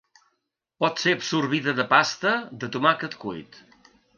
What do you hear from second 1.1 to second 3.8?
absorbida de pasta de tomàquet cuit.